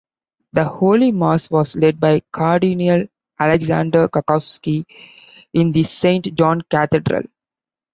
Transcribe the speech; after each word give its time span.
The 0.53 0.63
Holy 0.63 1.11
Mass 1.11 1.47
was 1.51 1.75
led 1.75 1.99
by 1.99 2.21
Cardinal 2.31 3.05
Aleksander 3.39 4.07
Kakowski 4.09 4.83
in 5.53 5.71
the 5.73 5.83
Saint 5.83 6.33
John's 6.33 6.63
Cathedral. 6.71 7.25